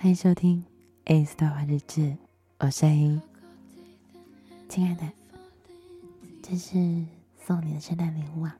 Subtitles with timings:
[0.00, 0.64] 欢迎收听
[1.12, 2.00] 《ACE 对话日志》，
[2.60, 3.20] 我是 A。
[4.68, 5.02] 亲爱的，
[6.40, 7.04] 这是
[7.36, 8.56] 送你的圣诞礼物啊。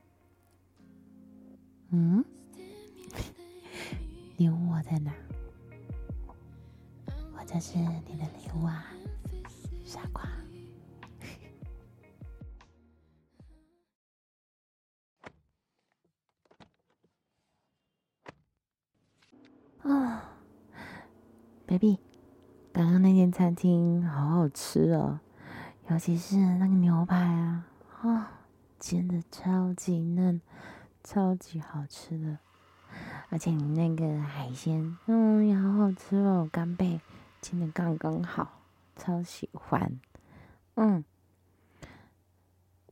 [1.91, 2.25] 嗯？
[4.37, 5.15] 礼物我在哪？
[7.07, 8.85] 我这是你的礼物啊，
[9.85, 10.29] 傻瓜。
[21.69, 21.99] baby，
[22.73, 25.21] 刚刚那间餐厅好好吃哦，
[25.91, 27.67] 尤其是那个牛排啊，
[28.01, 28.33] 啊、
[28.79, 30.41] 煎的超级嫩，
[31.05, 32.39] 超级好吃的。
[33.29, 37.03] 而且你那个海鲜，嗯，也好好吃哦，干贝
[37.43, 38.63] 煎的刚刚好，
[38.97, 40.01] 超喜欢。
[40.77, 41.05] 嗯，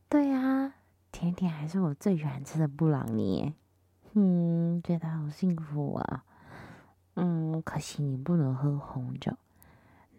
[0.07, 0.73] 对呀、啊，
[1.11, 3.55] 甜甜还是我最喜欢吃的布朗尼，
[4.13, 6.23] 嗯，觉得好幸福啊。
[7.19, 9.35] 嗯，可惜你不能喝红酒，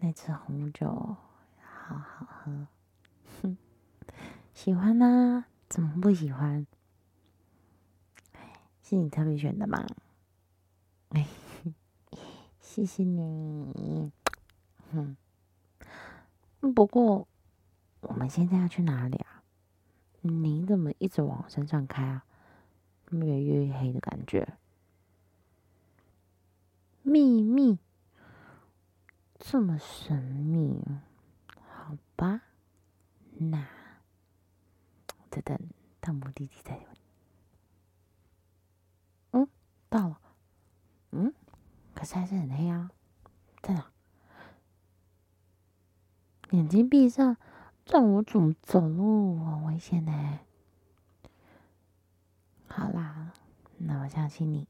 [0.01, 1.17] 那次红酒
[1.63, 2.67] 好好喝，
[3.41, 3.57] 哼，
[4.53, 5.45] 喜欢呢？
[5.69, 6.67] 怎么不喜欢？
[8.83, 9.87] 是你特别选的吗？
[11.11, 11.25] 哎，
[12.61, 14.11] 谢谢你。
[14.91, 15.17] 哼，
[16.75, 17.29] 不过
[18.01, 19.45] 我们现在要去哪里啊？
[20.23, 22.25] 你怎么一直往山上开啊？
[23.13, 24.57] 越来越黑的感觉。
[27.09, 27.79] 秘密，
[29.39, 30.85] 这么神秘，
[31.57, 32.43] 好吧，
[33.31, 33.67] 那
[35.31, 35.59] 再等
[36.03, 36.79] 到目的地再。
[39.31, 39.49] 嗯，
[39.89, 40.21] 到了。
[41.13, 41.33] 嗯，
[41.95, 42.91] 可是还是很黑啊，
[43.63, 43.91] 在哪？
[46.51, 47.39] 眼睛闭上，
[47.87, 49.43] 让我怎么走路？
[49.43, 50.41] 好危险呢。
[52.67, 53.33] 好啦，
[53.79, 54.69] 那我相信你。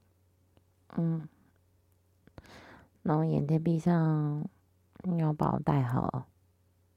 [0.97, 1.28] 嗯。
[3.09, 4.47] 然后眼睛闭上，
[5.05, 6.28] 你要把我带好。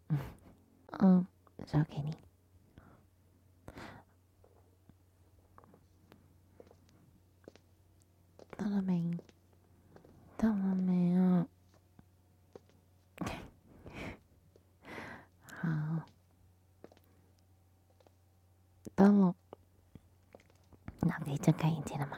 [0.10, 0.20] 嗯
[1.00, 1.26] 嗯，
[1.66, 2.14] 交给你。
[8.58, 9.18] 到了没？
[10.36, 11.48] 到了没啊？
[15.48, 16.06] 好，
[18.96, 19.34] 到了。
[21.00, 22.18] 那可以睁开眼睛了吗？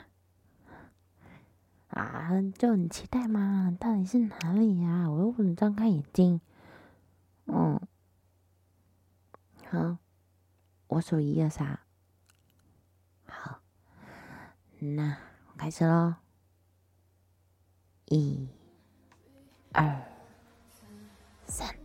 [2.23, 3.75] 啊，就很期待嘛！
[3.77, 5.09] 到底是哪里呀？
[5.09, 6.39] 我又不能张开眼睛。
[7.47, 7.77] 嗯，
[9.69, 9.97] 好，
[10.87, 11.77] 我数一二三。
[13.27, 13.59] 好，
[14.79, 15.17] 那
[15.51, 16.15] 我开始喽。
[18.05, 18.47] 一、
[19.73, 20.01] 二、
[21.45, 21.75] 三。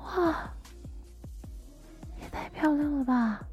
[0.00, 0.52] 哇，
[2.20, 3.46] 也太漂亮了吧！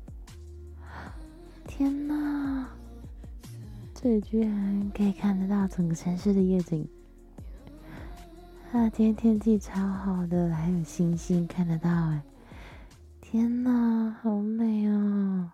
[4.03, 6.86] 这居然可以看得到整个城市的夜景！
[8.74, 12.22] 啊，今天天气超好的，还有星星看得到哎！
[13.22, 15.50] 天呐，好美哦！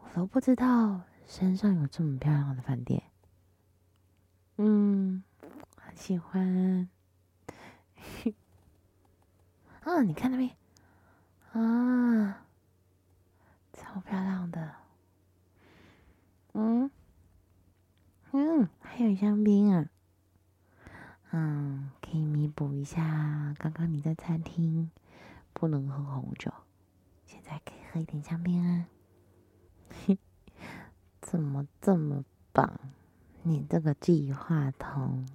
[0.00, 3.02] 我都不知道山上有这么漂亮的饭店。
[4.56, 5.22] 嗯，
[5.76, 6.88] 很喜欢。
[9.84, 10.50] 啊，你看那边，
[11.52, 12.40] 啊。
[13.74, 14.72] 超漂亮的，
[16.54, 16.88] 嗯
[18.32, 19.88] 嗯，还有香槟啊，
[21.32, 24.90] 嗯，可以弥补一下刚刚你在餐厅
[25.52, 26.52] 不能喝红酒，
[27.26, 28.86] 现在可以喝一点香槟啊，
[30.06, 30.16] 嘿，
[31.20, 32.78] 怎么这么棒？
[33.42, 35.26] 你这个计划通，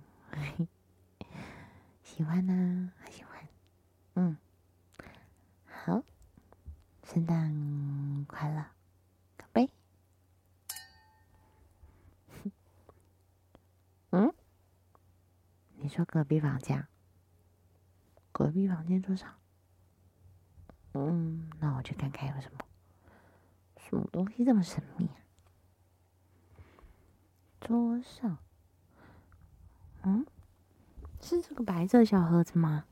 [2.02, 2.91] 喜欢呢？
[2.97, 3.47] 还喜欢？
[4.16, 4.38] 嗯，
[5.66, 6.02] 好。
[7.03, 8.63] 圣诞快乐，
[9.35, 9.68] 宝贝。
[14.12, 14.31] 嗯？
[15.89, 16.88] 你说隔壁房间？
[18.31, 19.33] 隔壁房间桌上？
[20.94, 22.59] 嗯，那我去看看有什么。
[23.75, 25.17] 什么东西这么神秘啊？
[27.59, 28.37] 桌上？
[30.03, 30.28] 嗯？
[31.22, 32.85] 是这个白色小盒子吗？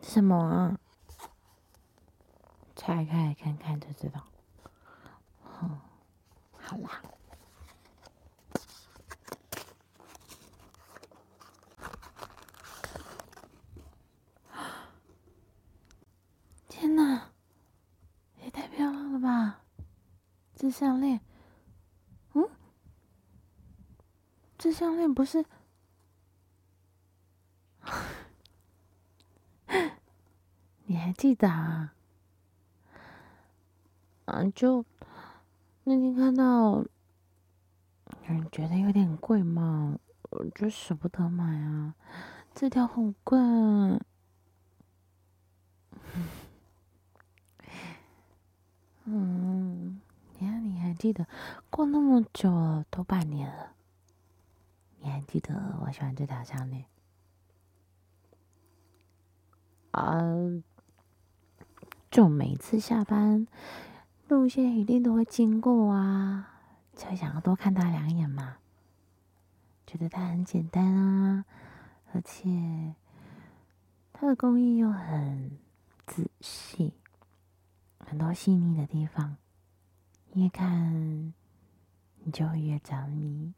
[0.00, 0.78] 什么啊？
[2.76, 4.28] 拆开看看就知道。
[5.42, 5.80] 哦，
[6.52, 7.02] 好啦。
[16.68, 17.30] 天哪，
[18.42, 19.60] 也太漂亮了吧！
[20.54, 21.20] 这项链，
[22.32, 22.50] 嗯，
[24.58, 25.44] 这项链不是。
[30.86, 31.94] 你还记得啊？
[34.24, 34.84] 啊，就
[35.84, 36.84] 那天看到，
[38.26, 39.96] 嗯，觉得有点贵嘛，
[40.30, 41.94] 我就舍不得买啊。
[42.52, 43.38] 这条很贵。
[49.06, 49.43] 嗯，
[51.04, 51.26] 记得
[51.68, 53.72] 过那么久了，都半年了，
[55.00, 56.86] 你还记得我喜欢这条项链？
[59.90, 60.24] 啊，
[62.10, 63.46] 就每次下班，
[64.28, 66.62] 路线一定都会经过啊，
[66.96, 68.56] 就想要多看它两眼嘛。
[69.86, 71.44] 觉得它很简单啊，
[72.14, 72.94] 而且
[74.14, 75.58] 它的工艺又很
[76.06, 76.94] 仔细，
[77.98, 79.36] 很多细腻的地方，
[80.34, 81.32] 越看
[82.24, 83.54] 你就越着迷。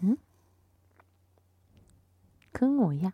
[0.00, 0.16] 嗯，
[2.50, 3.12] 跟我一样。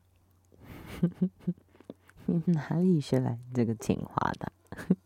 [2.27, 4.53] 你哪里学来这个情话的？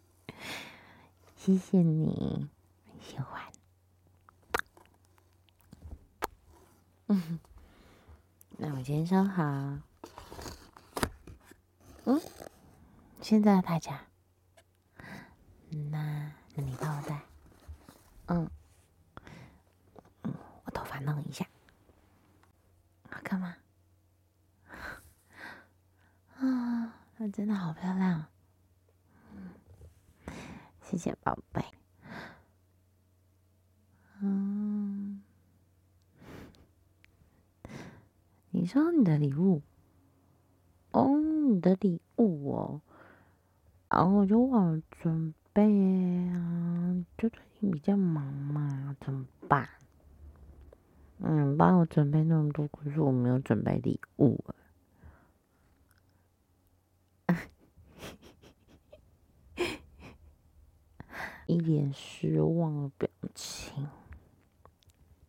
[1.36, 2.48] 谢谢你，
[3.00, 3.42] 喜欢。
[7.06, 7.40] 嗯，
[8.58, 9.42] 那我先收好。
[12.04, 12.20] 嗯，
[13.20, 14.06] 现在大家，
[16.54, 17.20] 那那你帮我戴。
[18.26, 18.48] 嗯
[20.22, 20.34] 嗯，
[20.64, 21.46] 我头发弄一下，
[23.10, 23.56] 好看吗？
[26.36, 28.26] 啊，它 真的好漂亮，
[29.34, 29.50] 嗯，
[30.82, 31.64] 谢谢宝贝。
[34.20, 35.22] 嗯，
[38.50, 39.62] 你说你的礼物，
[40.92, 42.80] 哦，你的礼物哦，
[43.88, 49.68] 然后我就忘了准备啊，就最近比较忙嘛，怎么办？
[51.18, 54.44] 嗯，帮我准备那么多，可是我没有准备礼物。
[61.46, 63.86] 一脸失望的表情，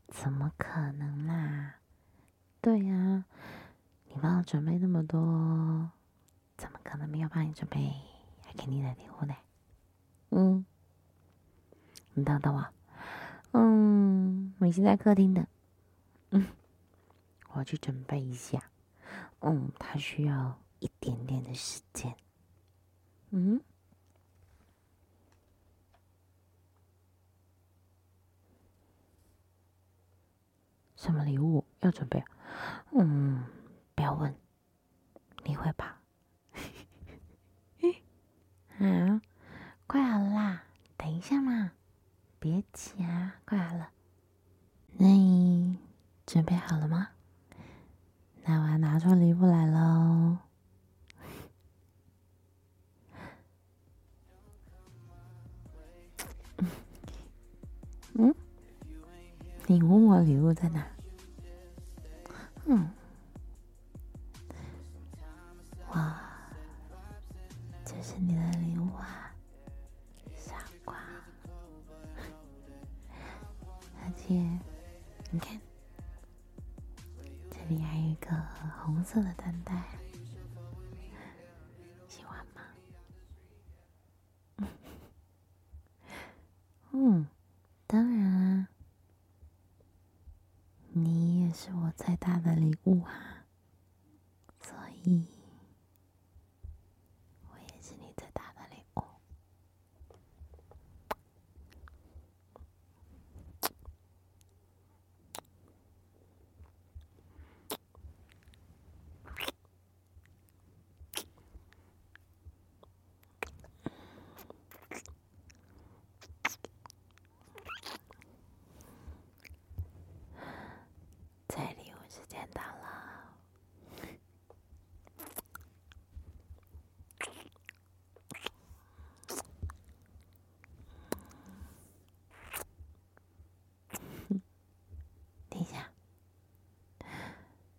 [0.07, 1.75] 怎么可能啦？
[2.61, 3.25] 对呀，
[4.07, 5.89] 你帮我准备那么多，
[6.55, 7.91] 怎么可能没有帮你准备
[8.45, 9.35] 还给你的礼物呢？
[10.35, 10.65] 嗯，
[12.15, 12.65] 你等等我，
[13.51, 15.47] 嗯，我现在客厅的，
[16.31, 16.47] 嗯，
[17.53, 18.63] 我去准备一下，
[19.41, 22.15] 嗯，他需要一点点的时间，
[23.29, 23.61] 嗯。
[30.95, 32.23] 什么礼物要准备？
[32.93, 33.45] 嗯，
[33.93, 34.33] 不要问，
[35.43, 36.01] 你会吧？
[38.79, 39.21] 啊，
[39.93, 40.63] 快好啦，
[40.97, 41.69] 等一下嘛，
[42.39, 43.91] 别急啊，快好了。
[44.93, 45.77] 那你
[46.25, 47.09] 准备好了吗？
[48.43, 50.39] 那我要拿出礼物来喽。
[58.15, 58.33] 嗯？
[59.67, 60.87] 你问我礼物在哪？
[62.65, 62.89] 嗯，
[91.63, 93.45] 是我最大的礼物啊，
[94.61, 95.25] 所以。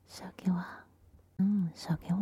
[0.06, 0.64] 手给我，
[1.74, 2.20] 嗯，手给我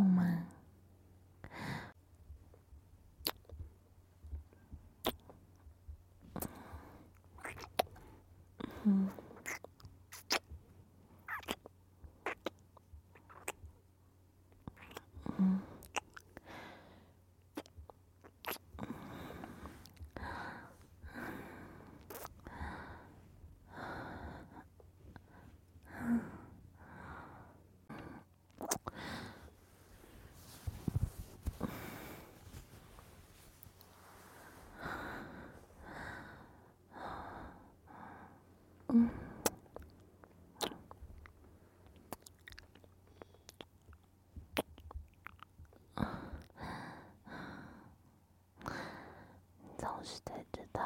[49.82, 50.80] 总是得知道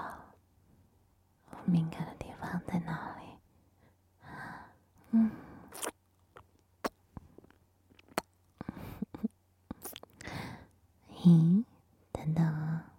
[1.51, 3.27] 我敏感的地方在哪里。
[5.11, 5.31] 嗯。
[11.13, 11.63] 咦，
[12.11, 12.91] 等等啊！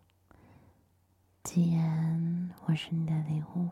[1.41, 3.71] 既然我是你的礼物，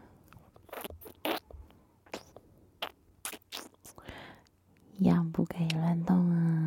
[5.01, 6.60] 样不可以乱动啊！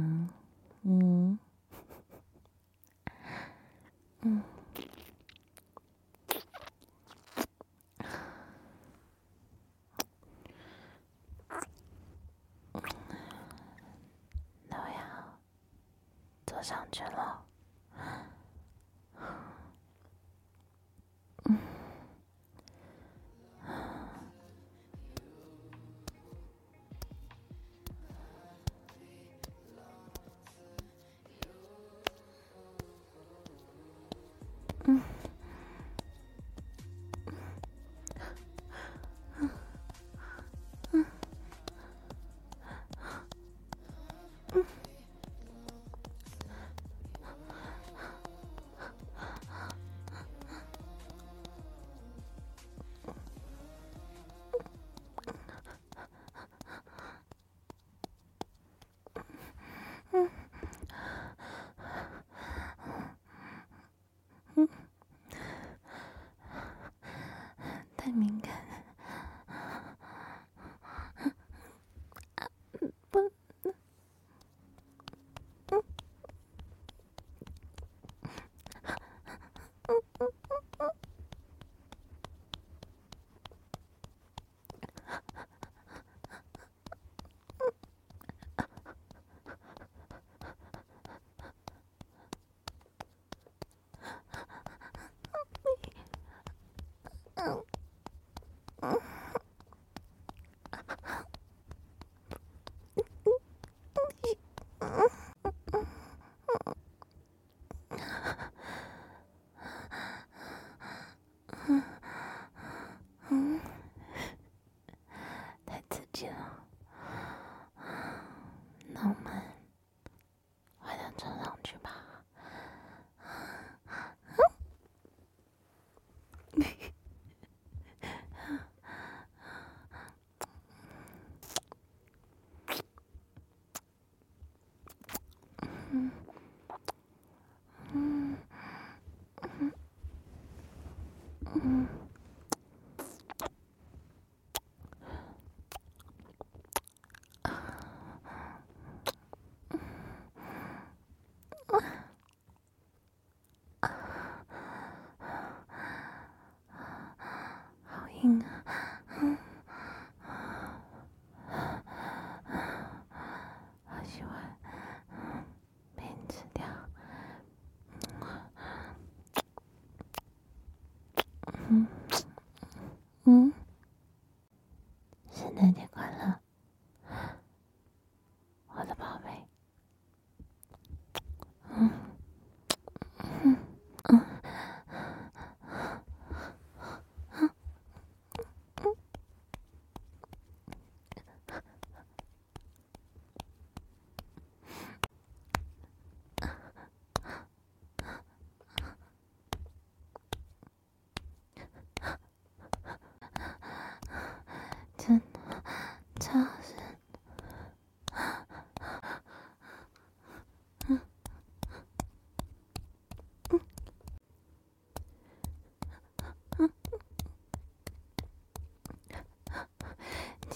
[158.25, 158.43] 嗯。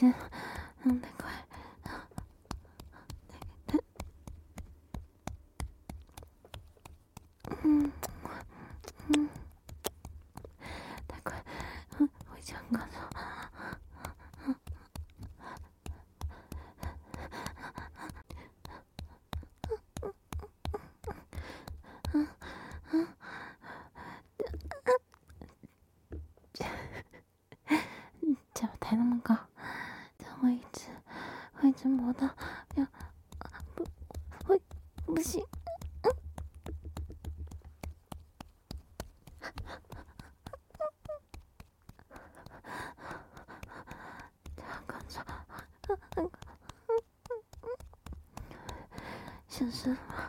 [0.01, 1.33] 嗯，太快，
[7.65, 7.93] 嗯
[9.09, 9.29] 嗯，
[11.09, 11.45] 太快，
[11.99, 13.09] 嗯，回家告诉我，
[28.81, 29.37] 抬那么高，
[30.19, 30.87] 这样会一直
[31.53, 32.27] 会一直磨到，
[32.75, 32.89] 呀
[33.77, 33.85] 不
[34.45, 34.61] 会
[35.07, 35.41] 不行。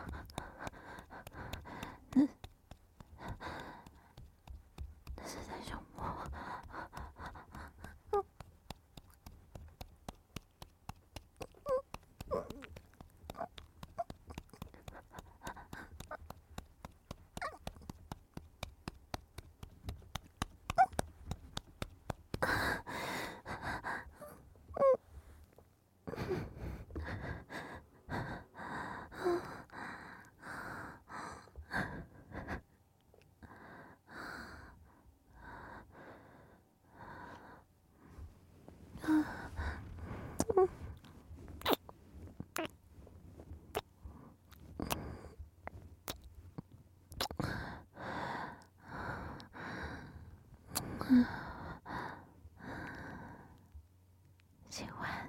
[54.68, 55.28] 喜欢，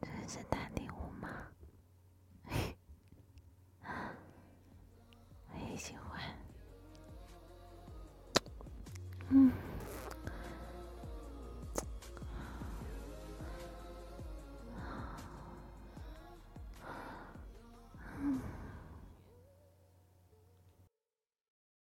[0.00, 1.28] 这是圣诞礼物吗？
[5.50, 6.20] 我也喜欢。
[9.30, 9.50] 嗯。